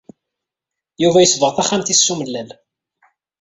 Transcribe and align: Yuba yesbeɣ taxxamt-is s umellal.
Yuba 1.01 1.19
yesbeɣ 1.23 1.51
taxxamt-is 1.53 2.01
s 2.05 2.09
umellal. 2.13 2.49